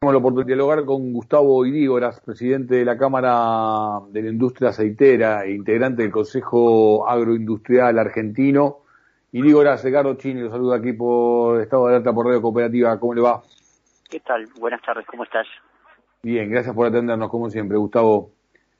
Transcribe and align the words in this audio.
Tenemos 0.00 0.14
la 0.14 0.18
oportunidad 0.20 0.46
de 0.46 0.54
dialogar 0.54 0.84
con 0.84 1.12
Gustavo 1.12 1.66
Idígoras, 1.66 2.20
presidente 2.20 2.76
de 2.76 2.84
la 2.84 2.96
Cámara 2.96 3.98
de 4.10 4.22
la 4.22 4.28
Industria 4.28 4.68
Aceitera 4.68 5.44
e 5.44 5.50
integrante 5.50 6.02
del 6.02 6.12
Consejo 6.12 7.08
Agroindustrial 7.08 7.98
Argentino. 7.98 8.82
Idígoras, 9.32 9.84
Edgardo 9.84 10.14
Chini, 10.14 10.42
lo 10.42 10.50
saludo 10.50 10.74
aquí 10.74 10.92
por 10.92 11.60
Estado 11.60 11.88
de 11.88 11.94
Alerta 11.94 12.12
por 12.12 12.26
Radio 12.26 12.40
Cooperativa. 12.40 13.00
¿Cómo 13.00 13.12
le 13.12 13.22
va? 13.22 13.42
¿Qué 14.08 14.20
tal? 14.20 14.46
Buenas 14.60 14.80
tardes, 14.82 15.04
¿cómo 15.04 15.24
estás? 15.24 15.48
Bien, 16.22 16.48
gracias 16.48 16.76
por 16.76 16.86
atendernos, 16.86 17.28
como 17.28 17.50
siempre, 17.50 17.76
Gustavo. 17.76 18.30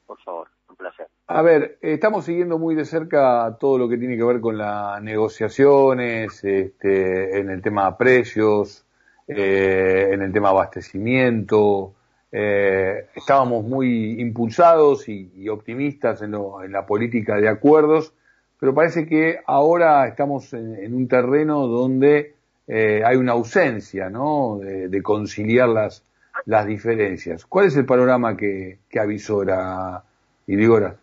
Por 0.07 0.21
favor, 0.21 0.47
un 0.71 0.77
placer. 0.77 1.09
A 1.27 1.43
ver, 1.43 1.79
estamos 1.83 2.27
siguiendo 2.27 2.61
muy 2.61 2.77
de 2.77 2.85
cerca 2.85 3.57
todo 3.59 3.77
lo 3.77 3.89
que 3.89 3.99
tiene 3.99 4.17
que 4.17 4.23
ver 4.23 4.41
con 4.41 4.57
las 4.57 5.03
negociaciones, 5.03 6.45
este, 6.45 7.41
en 7.41 7.51
el 7.51 7.61
tema 7.61 7.91
de 7.91 7.97
precios, 7.97 8.85
eh, 9.29 10.09
en 10.13 10.23
el 10.23 10.33
tema 10.33 10.49
abastecimiento. 10.49 11.93
Eh, 12.33 13.09
estábamos 13.15 13.63
muy 13.63 14.21
impulsados 14.21 15.07
y, 15.07 15.49
optimistas 15.51 16.23
en, 16.23 16.33
la 16.73 16.87
política 16.87 17.37
de 17.37 17.49
acuerdos, 17.49 18.15
pero 18.59 18.75
parece 18.75 19.07
que 19.07 19.39
ahora 19.47 20.09
estamos 20.09 20.55
en, 20.55 20.95
un 20.95 21.09
terreno 21.09 21.67
donde 21.67 22.37
eh, 22.67 23.03
hay 23.05 23.17
una 23.17 23.33
ausencia 23.33 24.09
¿no? 24.09 24.59
de, 24.61 25.03
conciliar 25.03 25.69
las, 25.69 26.03
las 26.47 26.67
diferencias. 26.67 27.45
¿Cuál 27.45 27.67
es 27.67 27.77
el 27.77 27.85
panorama 27.85 28.35
que, 28.35 28.79
que 28.89 28.99
avisora 28.99 30.03
Idigora? 30.47 30.97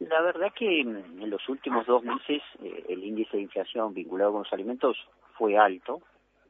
La 0.00 0.20
verdad 0.20 0.48
que 0.54 0.80
en 0.82 1.30
los 1.30 1.48
últimos 1.48 1.86
dos 1.86 2.04
meses 2.04 2.42
el 2.60 3.02
índice 3.02 3.38
de 3.38 3.44
inflación 3.44 3.94
vinculado 3.94 4.32
con 4.32 4.42
los 4.42 4.52
alimentos 4.52 4.98
fue 5.38 5.56
alto, 5.56 6.02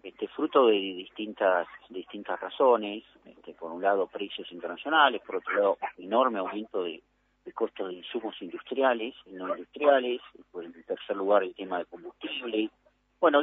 este, 0.04 0.28
fruto 0.28 0.66
de 0.66 0.74
distintas 0.74 1.66
distintas 1.88 2.38
razones, 2.38 3.04
este, 3.24 3.54
por 3.54 3.72
un 3.72 3.80
lado 3.80 4.06
precios 4.06 4.52
internacionales, 4.52 5.22
por 5.26 5.36
otro 5.36 5.54
lado 5.54 5.78
enorme 5.96 6.40
aumento 6.40 6.84
de, 6.84 7.02
costos 7.54 7.88
de 7.88 7.94
insumos 7.94 8.34
industriales 8.42 9.14
no 9.26 9.48
industriales, 9.48 10.20
por 10.50 10.64
en 10.64 10.72
tercer 10.84 11.16
lugar 11.16 11.42
el 11.42 11.54
tema 11.54 11.78
de 11.78 11.86
combustible, 11.86 12.68
bueno, 13.18 13.42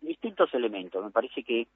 distintos 0.00 0.52
elementos. 0.52 1.02
Me 1.02 1.10
parece 1.10 1.42
que 1.42 1.66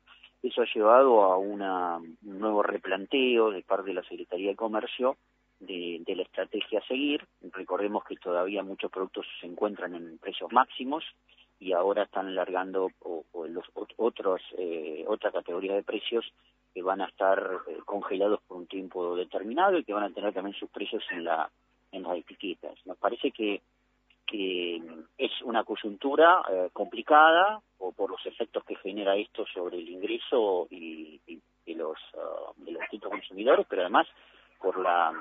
eso 0.43 0.61
ha 0.61 0.67
llevado 0.75 1.23
a 1.23 1.39
una, 1.39 1.97
un 1.97 2.39
nuevo 2.39 2.63
replanteo 2.63 3.51
de 3.51 3.63
parte 3.63 3.89
de 3.89 3.95
la 3.95 4.03
Secretaría 4.03 4.51
de 4.51 4.57
Comercio 4.57 5.17
de, 5.61 6.03
de, 6.05 6.17
la 6.17 6.25
estrategia 6.25 6.81
a 6.81 6.87
seguir. 6.87 7.27
Recordemos 7.53 8.05
que 8.05 8.17
todavía 8.17 8.63
muchos 8.63 8.91
productos 8.91 9.27
se 9.41 9.47
encuentran 9.47 9.95
en 9.95 10.19
precios 10.19 10.53
máximos 10.53 11.05
y 11.65 11.73
ahora 11.73 12.03
están 12.03 12.29
alargando 12.29 12.91
o, 13.01 13.25
los 13.47 13.65
otros 13.97 14.43
eh, 14.59 15.05
otra 15.09 15.33
categoría 15.33 15.75
de 15.75 15.83
precios 15.83 16.31
que 16.75 16.83
van 16.83 17.01
a 17.01 17.07
estar 17.07 17.39
eh, 17.67 17.79
congelados 17.87 18.41
por 18.47 18.59
un 18.59 18.67
tiempo 18.67 19.17
determinado 19.17 19.79
y 19.79 19.85
que 19.85 19.95
van 19.95 20.05
a 20.05 20.11
tener 20.11 20.35
también 20.35 20.55
sus 20.57 20.69
precios 20.69 21.03
en 21.11 21.25
la 21.25 21.51
en 21.91 22.03
las 22.03 22.19
etiquetas. 22.19 22.75
Nos 22.85 22.99
parece 22.99 23.31
que 23.31 23.63
que 24.27 24.83
es 25.17 25.31
una 25.43 25.65
coyuntura 25.65 26.43
eh, 26.51 26.69
complicada 26.73 27.61
o 27.79 27.93
por 27.93 28.11
los 28.11 28.25
efectos 28.27 28.63
que 28.65 28.77
genera 28.77 29.17
esto 29.17 29.47
sobre 29.47 29.79
el 29.79 29.89
ingreso 29.89 30.67
y, 30.71 31.21
y, 31.27 31.75
los 31.75 31.99
uh, 32.15 32.63
de 32.63 32.73
los 32.73 32.81
distintos 32.83 33.11
consumidores, 33.11 33.67
pero 33.69 33.83
además 33.83 34.07
por 34.61 34.79
la 34.79 35.13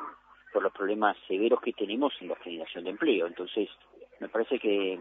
por 0.52 0.62
los 0.62 0.74
problemas 0.74 1.16
severos 1.28 1.62
que 1.62 1.74
tenemos 1.74 2.14
en 2.20 2.28
la 2.28 2.36
generación 2.36 2.84
de 2.84 2.92
empleo. 2.92 3.28
Entonces, 3.28 3.70
me 4.20 4.30
parece 4.30 4.60
que 4.60 5.00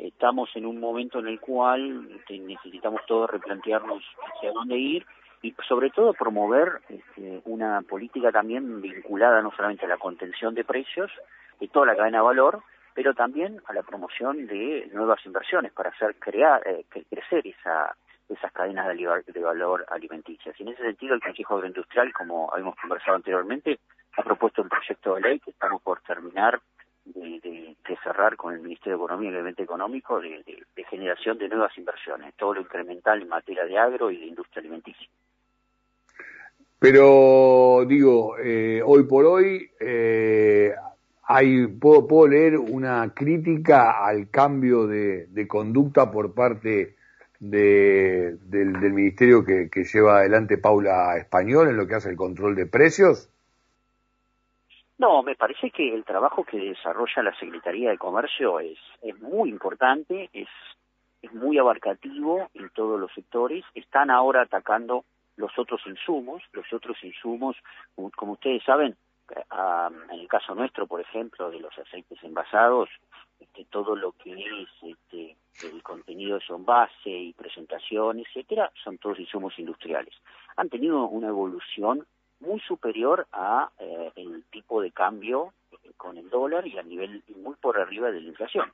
estamos 0.00 0.50
en 0.54 0.66
un 0.66 0.80
momento 0.80 1.18
en 1.18 1.28
el 1.28 1.40
cual 1.40 2.08
este, 2.16 2.38
necesitamos 2.38 3.02
todos 3.06 3.30
replantearnos 3.30 4.02
hacia 4.34 4.52
dónde 4.52 4.76
ir 4.76 5.06
y 5.42 5.54
sobre 5.66 5.90
todo 5.90 6.12
promover 6.12 6.80
este, 6.88 7.40
una 7.44 7.82
política 7.82 8.30
también 8.30 8.80
vinculada 8.80 9.40
no 9.42 9.50
solamente 9.56 9.86
a 9.86 9.88
la 9.88 9.96
contención 9.96 10.54
de 10.54 10.64
precios 10.64 11.10
de 11.58 11.68
toda 11.68 11.86
la 11.86 11.96
cadena 11.96 12.18
de 12.18 12.24
valor, 12.24 12.62
pero 12.94 13.14
también 13.14 13.60
a 13.66 13.72
la 13.72 13.82
promoción 13.82 14.46
de 14.46 14.90
nuevas 14.92 15.24
inversiones 15.24 15.72
para 15.72 15.90
hacer 15.90 16.16
crear, 16.18 16.66
eh, 16.66 16.84
crecer 17.08 17.46
esa, 17.46 17.94
esas 18.28 18.52
cadenas 18.52 18.86
de, 18.88 19.40
valor 19.40 19.84
alimenticias. 19.90 20.58
Y 20.58 20.62
en 20.62 20.70
ese 20.70 20.82
sentido, 20.82 21.14
el 21.14 21.20
Consejo 21.20 21.54
Agroindustrial, 21.54 22.12
como 22.12 22.50
habíamos 22.52 22.76
conversado 22.76 23.16
anteriormente, 23.16 23.78
ha 24.16 24.22
propuesto 24.22 24.62
un 24.62 24.68
proyecto 24.68 25.14
de 25.14 25.20
ley 25.20 25.40
que 25.40 25.50
estamos 25.50 25.82
por 25.82 26.00
terminar 26.02 26.60
de, 27.14 27.76
cerrar 28.02 28.36
con 28.36 28.54
el 28.54 28.60
Ministerio 28.60 28.96
de 28.96 29.04
Economía 29.04 29.30
y 29.30 29.34
Gabinete 29.34 29.62
Económico 29.62 30.20
de, 30.20 30.64
generación 30.88 31.38
de 31.38 31.48
nuevas 31.48 31.76
inversiones, 31.76 32.34
todo 32.36 32.54
lo 32.54 32.60
incremental 32.62 33.20
en 33.20 33.28
materia 33.28 33.64
de 33.64 33.78
agro 33.78 34.10
y 34.10 34.18
de 34.18 34.26
industria 34.26 34.60
alimenticia. 34.60 35.08
Pero 36.78 37.84
digo, 37.86 38.38
eh, 38.38 38.80
hoy 38.84 39.04
por 39.04 39.26
hoy 39.26 39.70
eh, 39.78 40.72
hay, 41.24 41.66
puedo, 41.66 42.08
puedo, 42.08 42.28
leer 42.28 42.56
una 42.56 43.12
crítica 43.14 44.04
al 44.04 44.30
cambio 44.30 44.86
de, 44.86 45.46
conducta 45.46 46.10
por 46.10 46.32
parte 46.32 46.96
del, 47.38 48.38
ministerio 48.92 49.44
que, 49.44 49.68
que 49.70 49.84
lleva 49.84 50.18
adelante 50.18 50.58
Paula 50.58 51.16
Español 51.18 51.68
en 51.68 51.76
lo 51.76 51.86
que 51.86 51.96
hace 51.96 52.08
el 52.08 52.16
control 52.16 52.54
de 52.54 52.66
precios. 52.66 53.28
No, 55.00 55.22
me 55.22 55.34
parece 55.34 55.70
que 55.70 55.94
el 55.94 56.04
trabajo 56.04 56.44
que 56.44 56.58
desarrolla 56.58 57.22
la 57.22 57.34
Secretaría 57.38 57.88
de 57.88 57.96
Comercio 57.96 58.60
es, 58.60 58.78
es 59.00 59.18
muy 59.18 59.48
importante, 59.48 60.28
es, 60.34 60.48
es 61.22 61.32
muy 61.32 61.56
abarcativo 61.56 62.50
en 62.52 62.68
todos 62.68 63.00
los 63.00 63.10
sectores. 63.14 63.64
Están 63.74 64.10
ahora 64.10 64.42
atacando 64.42 65.06
los 65.36 65.58
otros 65.58 65.80
insumos, 65.86 66.42
los 66.52 66.70
otros 66.74 67.02
insumos, 67.02 67.56
como, 68.14 68.32
ustedes 68.32 68.62
saben, 68.62 68.94
en 69.30 70.20
el 70.20 70.28
caso 70.28 70.54
nuestro, 70.54 70.86
por 70.86 71.00
ejemplo, 71.00 71.50
de 71.50 71.60
los 71.60 71.78
aceites 71.78 72.22
envasados, 72.22 72.90
este, 73.38 73.64
todo 73.70 73.96
lo 73.96 74.12
que 74.12 74.34
es 74.34 74.68
este, 74.82 75.34
el 75.66 75.82
contenido 75.82 76.34
de 76.38 76.44
su 76.44 76.54
envase 76.54 77.08
y 77.08 77.32
presentación, 77.32 78.18
etcétera, 78.18 78.70
son 78.84 78.98
todos 78.98 79.18
insumos 79.18 79.58
industriales. 79.58 80.12
Han 80.56 80.68
tenido 80.68 81.06
una 81.06 81.28
evolución 81.28 82.04
muy 82.40 82.60
superior 82.60 83.26
a 83.32 83.70
eh, 83.78 84.12
el 84.16 84.44
tipo 84.50 84.80
de 84.80 84.90
cambio 84.90 85.52
eh, 85.72 85.90
con 85.96 86.16
el 86.16 86.28
dólar 86.30 86.66
y 86.66 86.78
a 86.78 86.82
nivel 86.82 87.22
muy 87.36 87.54
por 87.56 87.78
arriba 87.78 88.10
de 88.10 88.20
la 88.20 88.28
inflación. 88.28 88.72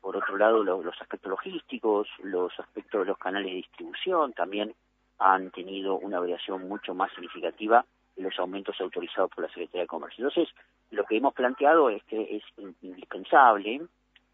Por 0.00 0.16
otro 0.16 0.38
lado, 0.38 0.62
los 0.64 1.00
aspectos 1.00 1.30
logísticos, 1.30 2.08
los 2.22 2.58
aspectos 2.58 3.02
de 3.02 3.06
los 3.06 3.18
canales 3.18 3.50
de 3.50 3.56
distribución 3.56 4.32
también 4.32 4.74
han 5.18 5.50
tenido 5.50 5.98
una 5.98 6.18
variación 6.18 6.66
mucho 6.66 6.94
más 6.94 7.12
significativa 7.12 7.84
de 8.16 8.22
los 8.22 8.38
aumentos 8.38 8.80
autorizados 8.80 9.30
por 9.30 9.44
la 9.44 9.50
Secretaría 9.50 9.82
de 9.82 9.86
Comercio. 9.86 10.26
Entonces, 10.26 10.54
lo 10.90 11.04
que 11.04 11.18
hemos 11.18 11.34
planteado 11.34 11.90
es 11.90 12.02
que 12.04 12.36
es 12.36 12.42
indispensable 12.80 13.82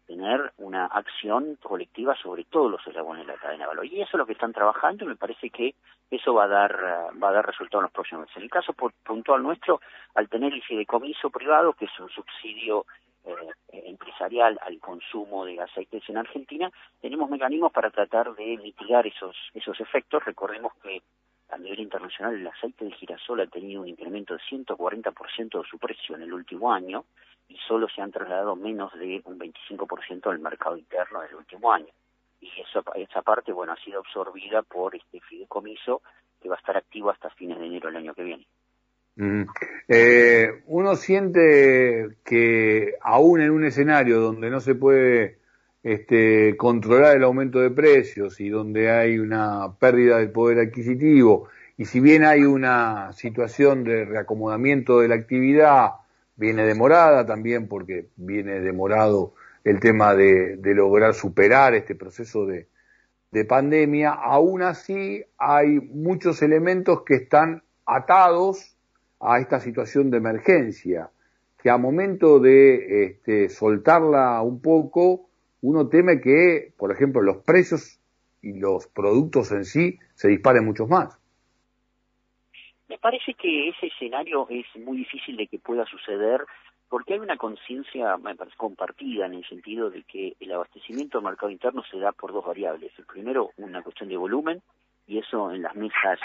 tener 0.07 0.53
una 0.57 0.85
acción 0.85 1.57
colectiva 1.61 2.15
sobre 2.15 2.45
todos 2.45 2.71
los 2.71 2.87
eslabones 2.87 3.27
de 3.27 3.33
la 3.33 3.39
cadena 3.39 3.65
de 3.65 3.67
valor. 3.67 3.85
Y 3.85 4.01
eso 4.01 4.11
es 4.13 4.17
lo 4.17 4.25
que 4.25 4.33
están 4.33 4.53
trabajando 4.53 5.03
y 5.03 5.09
me 5.09 5.15
parece 5.17 5.49
que 5.49 5.75
eso 6.09 6.33
va 6.33 6.45
a 6.45 6.47
dar 6.47 6.71
eh, 6.71 7.17
va 7.21 7.29
a 7.29 7.33
dar 7.33 7.45
resultado 7.45 7.79
en 7.79 7.83
los 7.83 7.91
próximos 7.91 8.21
meses. 8.21 8.37
En 8.37 8.43
el 8.43 8.49
caso 8.49 8.73
puntual 8.73 9.43
nuestro, 9.43 9.81
al 10.15 10.29
tener 10.29 10.53
el 10.53 10.63
fideicomiso 10.63 11.29
privado, 11.29 11.73
que 11.73 11.85
es 11.85 11.99
un 11.99 12.09
subsidio 12.09 12.85
eh, 13.25 13.83
empresarial 13.85 14.57
al 14.61 14.79
consumo 14.79 15.45
de 15.45 15.59
aceites 15.59 16.07
en 16.07 16.17
Argentina, 16.17 16.71
tenemos 17.01 17.29
mecanismos 17.29 17.73
para 17.73 17.91
tratar 17.91 18.33
de 18.33 18.57
mitigar 18.57 19.05
esos 19.05 19.35
esos 19.53 19.79
efectos. 19.81 20.23
Recordemos 20.23 20.71
que 20.81 21.01
a 21.49 21.57
nivel 21.57 21.81
internacional 21.81 22.35
el 22.35 22.47
aceite 22.47 22.85
de 22.85 22.91
girasol 22.91 23.41
ha 23.41 23.47
tenido 23.47 23.81
un 23.81 23.87
incremento 23.87 24.33
de 24.33 24.41
140% 24.41 25.61
de 25.61 25.69
su 25.69 25.77
precio 25.77 26.15
en 26.15 26.21
el 26.23 26.33
último 26.33 26.71
año 26.71 27.05
y 27.49 27.57
solo 27.67 27.87
se 27.89 28.01
han 28.01 28.11
trasladado 28.11 28.55
menos 28.55 28.91
de 28.93 29.21
un 29.25 29.39
25% 29.39 30.29
del 30.29 30.39
mercado 30.39 30.77
interno 30.77 31.21
del 31.21 31.35
último 31.35 31.71
año. 31.71 31.93
Y 32.39 32.49
eso, 32.61 32.83
esa 32.95 33.21
parte, 33.21 33.51
bueno, 33.51 33.73
ha 33.73 33.83
sido 33.83 33.99
absorbida 33.99 34.61
por 34.61 34.95
este 34.95 35.19
fideicomiso 35.21 36.01
que 36.41 36.49
va 36.49 36.55
a 36.55 36.59
estar 36.59 36.77
activo 36.77 37.09
hasta 37.09 37.29
fines 37.31 37.57
de 37.57 37.65
enero 37.65 37.87
del 37.87 37.97
año 37.97 38.13
que 38.13 38.23
viene. 38.23 38.47
Eh, 39.87 40.61
uno 40.67 40.95
siente 40.95 42.17
que 42.23 42.93
aún 43.01 43.41
en 43.41 43.49
un 43.49 43.65
escenario 43.65 44.19
donde 44.19 44.51
no 44.51 44.59
se 44.59 44.75
puede 44.75 45.39
este, 45.81 46.55
controlar 46.55 47.17
el 47.17 47.23
aumento 47.23 47.59
de 47.59 47.71
precios 47.71 48.39
y 48.39 48.49
donde 48.49 48.91
hay 48.91 49.17
una 49.17 49.73
pérdida 49.79 50.17
del 50.17 50.31
poder 50.31 50.59
adquisitivo, 50.59 51.49
y 51.77 51.85
si 51.85 51.99
bien 51.99 52.25
hay 52.25 52.43
una 52.43 53.13
situación 53.13 53.83
de 53.83 54.05
reacomodamiento 54.05 54.99
de 54.99 55.07
la 55.07 55.15
actividad, 55.15 55.91
viene 56.37 56.63
demorada 56.65 57.25
también 57.25 57.67
porque 57.67 58.07
viene 58.15 58.61
demorado 58.61 59.33
el 59.63 59.81
tema 59.81 60.15
de, 60.15 60.57
lograr 60.63 61.13
superar 61.13 61.73
este 61.73 61.93
proceso 61.93 62.45
de, 62.45 62.67
pandemia, 63.47 64.13
aún 64.13 64.63
así 64.63 65.23
hay 65.37 65.79
muchos 65.79 66.41
elementos 66.41 67.03
que 67.03 67.13
están 67.13 67.61
atados 67.85 68.75
a 69.19 69.37
esta 69.39 69.59
situación 69.59 70.09
de 70.09 70.17
emergencia, 70.17 71.11
que 71.61 71.69
a 71.69 71.77
momento 71.77 72.39
de 72.39 73.05
este, 73.05 73.49
soltarla 73.49 74.41
un 74.41 74.59
poco, 74.59 75.29
uno 75.61 75.87
teme 75.87 76.19
que, 76.19 76.73
por 76.77 76.91
ejemplo, 76.91 77.21
los 77.21 77.37
precios 77.43 77.99
y 78.41 78.53
los 78.53 78.87
productos 78.87 79.51
en 79.51 79.65
sí 79.65 79.99
se 80.15 80.29
disparen 80.29 80.65
mucho 80.65 80.87
más. 80.87 81.19
Me 82.87 82.97
parece 82.97 83.33
que 83.33 83.69
ese 83.69 83.87
escenario 83.87 84.47
es 84.49 84.65
muy 84.75 84.97
difícil 84.97 85.35
de 85.35 85.47
que 85.47 85.59
pueda 85.59 85.85
suceder 85.85 86.45
porque 86.89 87.13
hay 87.13 87.19
una 87.19 87.35
conciencia 87.35 88.17
compartida 88.55 89.25
en 89.25 89.33
el 89.33 89.45
sentido 89.45 89.89
de 89.89 90.03
que 90.03 90.35
el 90.39 90.51
abastecimiento 90.53 91.17
del 91.17 91.25
mercado 91.25 91.51
interno 91.51 91.83
se 91.83 91.99
da 91.99 92.13
por 92.13 92.31
dos 92.31 92.45
variables. 92.45 92.91
El 92.97 93.05
primero, 93.05 93.51
una 93.57 93.81
cuestión 93.83 94.07
de 94.09 94.15
volumen, 94.17 94.61
y 95.05 95.17
eso 95.17 95.51
en 95.51 95.63
las 95.63 95.75
mesas 95.75 96.19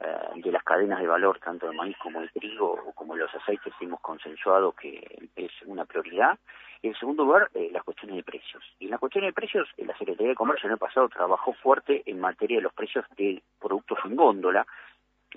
eh, 0.00 0.06
de 0.36 0.52
las 0.52 0.62
cadenas 0.64 1.00
de 1.00 1.06
valor, 1.06 1.38
tanto 1.38 1.68
de 1.68 1.76
maíz 1.76 1.96
como 1.98 2.20
de 2.20 2.28
trigo 2.28 2.72
o 2.72 2.92
como 2.92 3.16
los 3.16 3.32
aceites, 3.34 3.72
hemos 3.80 4.00
consensuado 4.00 4.72
que 4.72 5.28
es 5.36 5.52
una 5.66 5.84
prioridad. 5.84 6.38
Y 6.82 6.88
en 6.88 6.94
segundo 6.94 7.24
lugar, 7.24 7.50
eh, 7.54 7.70
las 7.72 7.82
cuestiones 7.82 8.16
de 8.16 8.22
precios. 8.22 8.62
Y 8.78 8.84
en 8.84 8.92
las 8.92 9.00
cuestiones 9.00 9.28
de 9.28 9.34
precios, 9.34 9.68
la 9.76 9.96
Secretaría 9.98 10.30
de 10.30 10.36
Comercio 10.36 10.68
en 10.68 10.72
el 10.72 10.78
pasado 10.78 11.08
trabajó 11.08 11.52
fuerte 11.52 12.02
en 12.06 12.20
materia 12.20 12.58
de 12.58 12.62
los 12.62 12.72
precios 12.72 13.04
de 13.16 13.42
productos 13.60 13.98
en 14.04 14.14
góndola, 14.14 14.66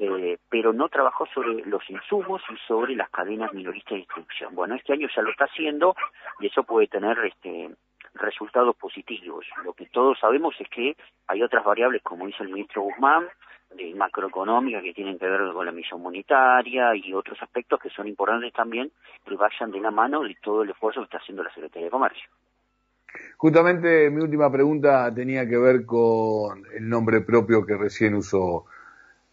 eh, 0.04 0.40
pero 0.50 0.74
no 0.74 0.90
trabajó 0.90 1.28
sobre 1.28 1.64
los 1.66 1.88
insumos 1.88 2.42
y 2.50 2.58
sobre 2.68 2.96
las 2.96 3.12
cadenas 3.12 3.54
minoristas 3.54 3.92
de 3.92 3.98
distribución. 3.98 4.56
Bueno, 4.56 4.74
este 4.74 4.94
año 4.94 5.08
ya 5.16 5.22
lo 5.22 5.30
está 5.30 5.46
haciendo 5.46 5.96
y 6.40 6.48
eso 6.48 6.64
puede 6.64 6.88
tener 6.88 7.20
este 7.20 7.70
resultados 8.16 8.76
positivos. 8.76 9.46
Lo 9.64 9.74
que 9.74 9.86
todos 9.86 10.18
sabemos 10.20 10.56
es 10.60 10.68
que 10.70 10.98
hay 11.28 11.44
otras 11.44 11.64
variables, 11.64 12.02
como 12.02 12.26
dice 12.26 12.44
el 12.44 12.50
ministro 12.50 12.82
Guzmán, 12.82 13.28
de 13.76 13.94
macroeconómica 13.94 14.82
que 14.82 14.92
tienen 14.94 15.20
que 15.20 15.28
ver 15.28 15.54
con 15.54 15.66
la 15.68 15.72
misión 15.72 16.02
monetaria 16.02 16.96
y 16.96 17.14
otros 17.14 17.38
aspectos 17.40 17.80
que 17.80 17.90
son 17.92 18.08
importantes 18.08 18.52
también 18.54 18.92
que 19.24 19.36
vayan 19.36 19.72
de 19.72 19.80
la 19.80 19.92
mano 19.92 20.24
de 20.24 20.36
todo 20.42 20.64
el 20.64 20.72
esfuerzo 20.72 21.02
que 21.02 21.06
está 21.06 21.18
haciendo 21.20 21.44
la 21.44 21.54
Secretaría 21.54 21.86
de 21.86 21.92
Comercio. 21.92 22.28
Justamente 23.38 24.10
mi 24.10 24.24
última 24.24 24.52
pregunta 24.52 25.14
tenía 25.14 25.48
que 25.48 25.58
ver 25.58 25.86
con 25.86 26.64
el 26.74 26.90
nombre 26.90 27.22
propio 27.22 27.66
que 27.66 27.78
recién 27.78 28.16
usó 28.16 28.66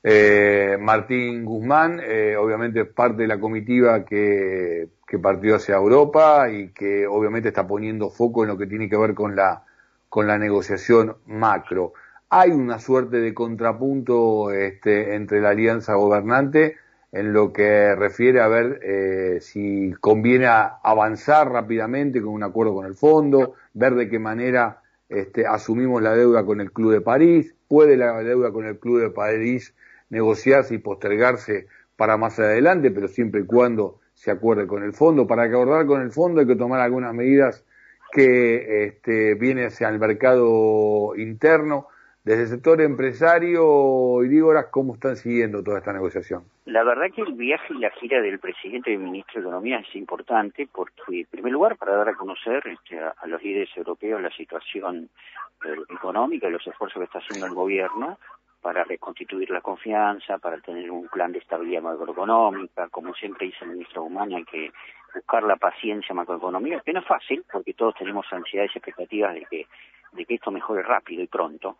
eh, 0.03 0.77
Martín 0.81 1.45
Guzmán, 1.45 2.01
eh, 2.03 2.37
obviamente 2.37 2.83
es 2.83 2.89
parte 2.89 3.23
de 3.23 3.29
la 3.29 3.41
comitiva 3.41 4.05
que, 4.05 4.89
que, 5.07 5.19
partió 5.19 5.57
hacia 5.57 5.77
Europa 5.77 6.49
y 6.51 6.69
que 6.69 7.07
obviamente 7.07 7.49
está 7.49 7.67
poniendo 7.67 8.11
foco 8.11 8.45
en 8.45 8.49
lo 8.49 8.59
que 8.59 8.67
tiene 8.67 8.89
que 8.89 8.97
ver 8.97 9.15
con 9.15 9.35
la, 9.35 9.65
con 10.09 10.27
la 10.27 10.39
negociación 10.39 11.17
macro. 11.27 11.95
Hay 12.31 12.51
una 12.51 12.79
suerte 12.79 13.19
de 13.19 13.35
contrapunto 13.35 14.53
este, 14.53 15.15
entre 15.15 15.41
la 15.41 15.51
alianza 15.51 15.95
gobernante 15.95 16.77
en 17.11 17.33
lo 17.33 17.53
que 17.53 17.95
refiere 17.95 18.41
a 18.41 18.49
ver 18.49 18.81
eh, 18.83 19.39
si 19.41 19.95
conviene 20.01 20.47
avanzar 20.47 21.51
rápidamente 21.51 22.21
con 22.21 22.35
un 22.35 22.43
acuerdo 22.43 22.75
con 22.75 22.87
el 22.87 22.95
fondo, 22.95 23.55
ver 23.73 23.95
de 23.95 24.09
qué 24.09 24.19
manera 24.19 24.83
este, 25.09 25.47
asumimos 25.47 26.03
la 26.03 26.15
deuda 26.15 26.45
con 26.45 26.61
el 26.61 26.73
Club 26.73 26.93
de 26.93 27.01
París, 27.01 27.55
puede 27.67 27.97
la 27.97 28.23
deuda 28.23 28.53
con 28.53 28.67
el 28.67 28.79
Club 28.79 29.01
de 29.01 29.11
París 29.11 29.75
negociarse 30.11 30.75
y 30.75 30.79
postergarse 30.79 31.67
para 31.97 32.17
más 32.17 32.39
adelante, 32.39 32.91
pero 32.91 33.09
siempre 33.09 33.41
y 33.43 33.45
cuando 33.45 34.01
se 34.15 34.31
acuerde 34.31 34.67
con 34.67 34.83
el 34.83 34.93
fondo. 34.93 35.27
Para 35.27 35.45
acordar 35.45 35.87
con 35.87 36.03
el 36.03 36.11
fondo 36.11 36.41
hay 36.41 36.47
que 36.47 36.57
tomar 36.57 36.81
algunas 36.81 37.15
medidas 37.15 37.65
que 38.13 38.85
este, 38.85 39.35
vienen 39.35 39.67
hacia 39.67 39.89
el 39.89 39.99
mercado 39.99 41.15
interno. 41.17 41.89
Desde 42.25 42.43
el 42.43 42.49
sector 42.49 42.81
empresario, 42.81 44.23
y 44.25 44.39
ahora, 44.41 44.71
¿cómo 44.71 44.95
están 44.95 45.17
siguiendo 45.17 45.63
toda 45.63 45.79
esta 45.79 45.93
negociación? 45.93 46.45
La 46.67 46.83
verdad 46.85 47.07
que 47.15 47.23
el 47.23 47.33
viaje 47.33 47.73
y 47.73 47.79
la 47.79 47.91
gira 47.93 48.21
del 48.21 48.39
presidente 48.39 48.91
y 48.91 48.97
del 48.97 49.05
ministro 49.05 49.41
de 49.41 49.47
Economía 49.47 49.79
es 49.79 49.97
importante 49.97 50.69
porque, 50.71 51.21
en 51.21 51.27
primer 51.27 51.53
lugar, 51.53 51.77
para 51.77 51.97
dar 51.97 52.11
a 52.11 52.15
conocer 52.15 52.63
este, 52.67 52.99
a, 52.99 53.15
los 53.27 53.43
líderes 53.43 53.71
europeos 53.77 54.21
la 54.21 54.31
situación 54.31 55.09
eh, 55.65 55.77
económica 55.89 56.49
y 56.49 56.51
los 56.51 56.67
esfuerzos 56.67 57.01
que 57.01 57.05
está 57.05 57.21
haciendo 57.21 57.47
el 57.47 57.55
gobierno, 57.55 58.19
para 58.61 58.85
reconstituir 58.85 59.51
la 59.51 59.61
confianza, 59.61 60.39
para 60.39 60.59
tener 60.59 60.91
un 60.91 61.09
plan 61.09 61.33
de 61.33 61.39
estabilidad 61.39 61.83
macroeconómica, 61.83 62.89
como 62.89 63.15
siempre 63.15 63.47
dice 63.47 63.65
el 63.65 63.71
ministro 63.71 64.03
Guzmán, 64.03 64.35
hay 64.35 64.45
que 64.45 64.73
buscar 65.15 65.45
la 65.45 65.57
paciencia 65.57 66.15
macroeconómica, 66.15 66.81
que 66.81 66.93
no 66.93 67.01
es 67.01 67.07
fácil, 67.07 67.45
porque 67.51 67.75
todos 67.75 67.95
tenemos 67.95 68.27
ansiedades 68.31 68.73
y 68.75 68.79
expectativas 68.79 69.35
de 69.35 69.47
que, 69.47 69.67
de 70.13 70.25
que 70.25 70.35
esto 70.35 70.51
mejore 70.51 70.83
rápido 70.83 71.23
y 71.23 71.27
pronto, 71.29 71.79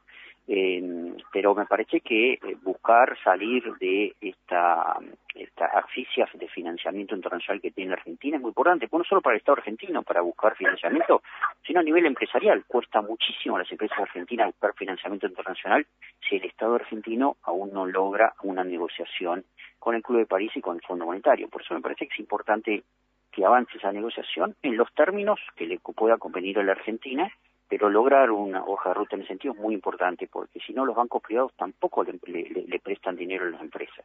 eh, 0.51 1.15
pero 1.31 1.55
me 1.55 1.67
parece 1.67 2.01
que 2.01 2.33
eh, 2.33 2.57
buscar 2.63 3.19
salir 3.23 3.63
de 3.75 4.15
esta, 4.19 4.97
esta 5.35 5.67
asfixia 5.67 6.27
de 6.33 6.49
financiamiento 6.49 7.15
internacional 7.15 7.61
que 7.61 7.71
tiene 7.71 7.93
Argentina 7.93 8.37
es 8.37 8.43
muy 8.43 8.49
importante, 8.49 8.89
no 8.91 9.05
solo 9.05 9.21
para 9.21 9.35
el 9.35 9.41
Estado 9.41 9.59
argentino, 9.59 10.03
para 10.03 10.23
buscar 10.23 10.57
financiamiento, 10.57 11.23
sino 11.67 11.81
a 11.81 11.83
nivel 11.83 12.07
empresarial. 12.07 12.65
Cuesta 12.67 13.03
muchísimo 13.03 13.57
a 13.57 13.59
las 13.59 13.71
empresas 13.71 13.99
argentinas 13.99 14.47
buscar 14.47 14.73
financiamiento 14.73 15.27
internacional 15.27 15.87
si 16.27 16.37
el 16.37 16.45
Estado 16.47 16.77
argentino 16.77 17.37
aún 17.43 17.71
no 17.75 17.85
logra 17.85 18.33
una 18.43 18.65
negociación 18.65 19.45
con 19.79 19.97
el 19.97 20.03
Club 20.03 20.21
de 20.21 20.27
París 20.27 20.53
y 20.55 20.63
con 20.63 20.77
el 20.77 20.83
Fondo 20.83 21.05
Monetario. 21.05 21.49
Por 21.49 21.61
eso 21.61 21.75
me 21.75 21.83
parece 21.83 22.07
que 22.07 22.15
es 22.15 22.21
importante 22.21 22.85
que 23.31 23.45
avance 23.45 23.77
esa 23.77 23.93
negociación 23.93 24.57
en 24.63 24.79
los 24.79 24.91
términos 24.95 25.39
que 25.57 25.67
le 25.67 25.79
pueda 25.79 26.17
convenir 26.17 26.59
a 26.59 26.63
la 26.63 26.73
Argentina 26.73 27.31
pero 27.69 27.91
lograr 27.91 28.31
una 28.31 28.65
hoja 28.65 28.91
de 28.91 28.95
ruta 28.95 29.17
en 29.17 29.23
ese 29.23 29.29
sentido 29.29 29.55
es 29.55 29.61
muy 29.61 29.75
importante 29.75 30.29
porque 30.33 30.59
si 30.67 30.73
no 30.73 30.87
los 30.87 30.97
bancos 30.97 31.23
privados 31.23 31.53
tampoco 31.57 32.03
le, 32.05 32.81
prestan 32.83 33.17
dinero 33.17 33.45
a 33.45 33.51
las 33.51 33.61
empresas. 33.61 34.05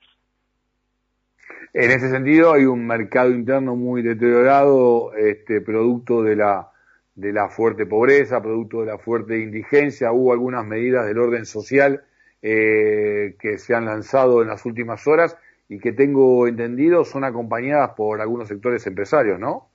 En 1.74 1.92
ese 1.92 2.10
sentido 2.10 2.54
hay 2.54 2.66
un 2.66 2.86
mercado 2.86 3.30
interno 3.32 3.76
muy 3.76 4.02
deteriorado, 4.02 5.14
este 5.14 5.62
producto 5.62 6.22
de 6.22 6.36
la 6.36 6.70
de 7.16 7.32
la 7.32 7.48
fuerte 7.48 7.86
pobreza, 7.86 8.42
producto 8.42 8.80
de 8.80 8.88
la 8.88 8.98
fuerte 8.98 9.38
indigencia, 9.38 10.12
hubo 10.12 10.34
algunas 10.34 10.66
medidas 10.66 11.06
del 11.06 11.20
orden 11.20 11.46
social 11.46 12.04
eh, 12.42 13.36
que 13.40 13.60
se 13.60 13.76
han 13.76 13.86
lanzado 13.86 14.42
en 14.42 14.48
las 14.48 14.66
últimas 14.66 15.06
horas 15.08 15.38
y 15.70 15.80
que 15.80 15.94
tengo 15.94 16.48
entendido 16.48 17.06
son 17.06 17.24
acompañadas 17.24 17.92
por 17.96 18.20
algunos 18.20 18.48
sectores 18.48 18.86
empresarios, 18.88 19.40
¿no? 19.40 19.70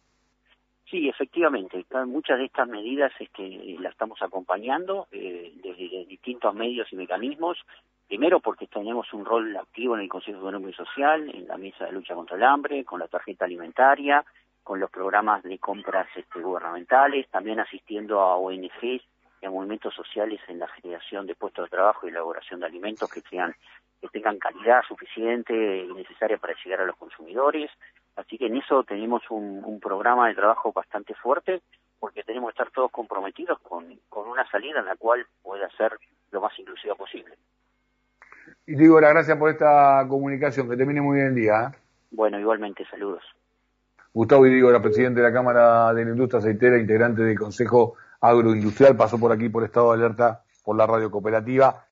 Sí, 0.91 1.07
efectivamente, 1.07 1.85
muchas 2.07 2.39
de 2.39 2.47
estas 2.47 2.67
medidas 2.67 3.13
este, 3.19 3.77
las 3.79 3.93
estamos 3.93 4.23
acompañando 4.23 5.07
eh, 5.13 5.53
desde 5.63 6.07
distintos 6.07 6.55
medios 6.55 6.91
y 6.91 6.97
mecanismos. 6.97 7.59
Primero 8.07 8.41
porque 8.41 8.67
tenemos 8.69 9.13
un 9.13 9.27
rol 9.27 9.55
activo 9.55 9.97
en 9.97 10.01
el 10.01 10.09
Consejo 10.09 10.39
Económico 10.39 10.71
y 10.71 10.75
Social, 10.75 11.29
en 11.35 11.47
la 11.47 11.59
mesa 11.59 11.85
de 11.85 11.93
lucha 11.93 12.15
contra 12.15 12.37
el 12.37 12.43
hambre, 12.43 12.85
con 12.85 13.01
la 13.01 13.09
tarjeta 13.09 13.45
alimentaria, 13.45 14.25
con 14.63 14.81
los 14.81 14.91
programas 14.91 15.43
de 15.43 15.59
compras 15.59 16.09
este, 16.17 16.41
gubernamentales, 16.41 17.29
también 17.29 17.61
asistiendo 17.61 18.21
a 18.21 18.37
ONGs 18.37 19.03
y 19.43 19.47
a 19.47 19.51
movimientos 19.51 19.95
sociales 19.95 20.41
en 20.49 20.59
la 20.59 20.69
generación 20.69 21.27
de 21.27 21.35
puestos 21.35 21.67
de 21.67 21.71
trabajo 21.71 22.07
y 22.07 22.11
elaboración 22.11 22.61
de 22.61 22.67
alimentos 22.67 23.11
que, 23.11 23.21
sean, 23.21 23.55
que 24.01 24.09
tengan 24.09 24.39
calidad 24.39 24.81
suficiente 24.89 25.85
y 25.85 25.93
necesaria 25.93 26.39
para 26.39 26.55
llegar 26.65 26.81
a 26.81 26.87
los 26.87 26.97
consumidores. 26.97 27.71
Así 28.19 28.37
que 28.37 28.47
en 28.47 28.57
eso 28.57 28.83
tenemos 28.83 29.23
un, 29.31 29.79
programa 29.81 30.27
de 30.27 30.35
trabajo 30.35 30.73
bastante 30.73 31.15
fuerte 31.15 31.63
porque 32.01 32.25
tenemos 32.25 32.49
que 32.49 32.63
estar 32.63 32.73
todos 32.73 32.91
comprometidos 32.91 33.61
con, 33.61 33.85
una 34.11 34.51
salida 34.51 34.81
en 34.81 34.87
la 34.87 34.97
cual 34.97 35.25
pueda 35.41 35.69
ser 35.77 35.93
lo 36.33 36.41
más 36.41 36.53
inclusiva 36.59 36.97
posible. 36.97 37.35
Y 38.67 38.75
digo 38.75 39.01
las 39.01 39.13
gracias 39.13 39.39
por 39.39 39.51
esta 39.51 40.05
comunicación, 40.09 40.69
que 40.69 40.77
termine 40.77 41.01
muy 41.01 41.17
bien 41.17 41.29
el 41.29 41.35
día. 41.37 41.53
¿eh? 41.63 41.79
Bueno, 42.11 42.41
igualmente, 42.41 42.85
saludos. 42.91 43.23
Gustavo 44.13 44.47
la 44.47 44.83
presidente 44.83 45.21
de 45.21 45.29
la 45.29 45.33
Cámara 45.33 45.93
de 45.95 46.05
la 46.05 46.11
Industria 46.11 46.41
Aceitera, 46.41 46.77
integrante 46.77 47.23
del 47.23 47.39
Consejo 47.39 47.95
Agroindustrial, 48.21 48.97
pasó 48.97 49.21
por 49.21 49.31
aquí 49.31 49.49
por 49.49 49.63
estado 49.63 49.93
de 49.93 50.05
alerta 50.05 50.43
por 50.65 50.77
la 50.77 50.89
radio 50.89 51.09
cooperativa. 51.09 51.85